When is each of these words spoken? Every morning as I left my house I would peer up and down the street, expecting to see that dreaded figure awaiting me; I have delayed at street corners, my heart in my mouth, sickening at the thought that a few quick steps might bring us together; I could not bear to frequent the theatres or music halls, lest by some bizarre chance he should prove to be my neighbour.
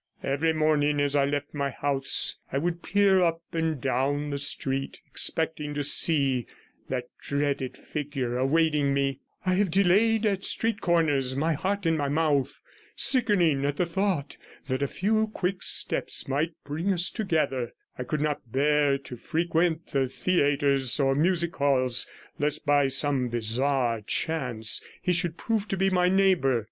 Every 0.23 0.51
morning 0.51 0.99
as 0.99 1.15
I 1.15 1.25
left 1.25 1.53
my 1.53 1.69
house 1.69 2.35
I 2.51 2.57
would 2.57 2.81
peer 2.81 3.21
up 3.21 3.43
and 3.53 3.79
down 3.79 4.31
the 4.31 4.39
street, 4.39 4.99
expecting 5.05 5.75
to 5.75 5.83
see 5.83 6.47
that 6.89 7.03
dreaded 7.21 7.77
figure 7.77 8.35
awaiting 8.35 8.95
me; 8.95 9.19
I 9.45 9.53
have 9.53 9.69
delayed 9.69 10.25
at 10.25 10.43
street 10.43 10.81
corners, 10.81 11.35
my 11.35 11.53
heart 11.53 11.85
in 11.85 11.95
my 11.97 12.09
mouth, 12.09 12.63
sickening 12.95 13.63
at 13.63 13.77
the 13.77 13.85
thought 13.85 14.37
that 14.67 14.81
a 14.81 14.87
few 14.87 15.27
quick 15.27 15.61
steps 15.61 16.27
might 16.27 16.53
bring 16.63 16.91
us 16.91 17.11
together; 17.11 17.71
I 17.95 18.01
could 18.01 18.21
not 18.21 18.51
bear 18.51 18.97
to 18.97 19.15
frequent 19.15 19.91
the 19.91 20.07
theatres 20.07 20.99
or 20.99 21.13
music 21.13 21.55
halls, 21.57 22.07
lest 22.39 22.65
by 22.65 22.87
some 22.87 23.29
bizarre 23.29 24.01
chance 24.01 24.81
he 24.99 25.13
should 25.13 25.37
prove 25.37 25.67
to 25.67 25.77
be 25.77 25.91
my 25.91 26.09
neighbour. 26.09 26.59